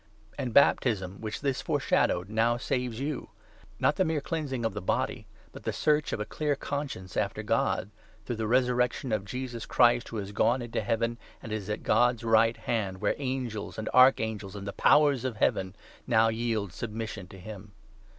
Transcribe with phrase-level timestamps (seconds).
[0.35, 3.29] And baptism, which this foreshadowed, now saves you—
[3.79, 7.15] not 21 the mere cleansing of the body, but the search of a clear conscience
[7.15, 7.91] after God—
[8.25, 12.23] through the resurrection of Jesus Christ, who has gone into Heaven, and is at God's
[12.23, 15.75] right hand, where 22 Angels and Archangels and the Powers of Heaven
[16.07, 17.71] now yield submission to him.